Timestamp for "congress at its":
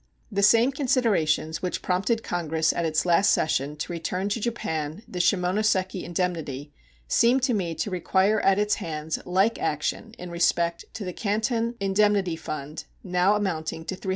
2.23-3.05